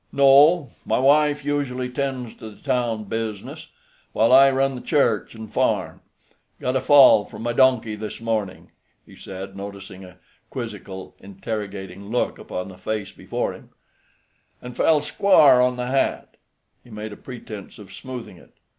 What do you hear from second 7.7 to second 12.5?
this morning," he said, noticing a quizzical, interrogating look